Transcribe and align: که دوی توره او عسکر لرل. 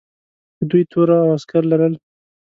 که 0.57 0.63
دوی 0.69 0.83
توره 0.91 1.15
او 1.21 1.29
عسکر 1.37 1.63
لرل. 1.71 1.93